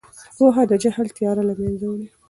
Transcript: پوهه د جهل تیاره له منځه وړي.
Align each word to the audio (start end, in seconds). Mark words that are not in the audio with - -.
پوهه 0.37 0.63
د 0.67 0.73
جهل 0.83 1.07
تیاره 1.17 1.43
له 1.49 1.53
منځه 1.59 1.85
وړي. 1.89 2.07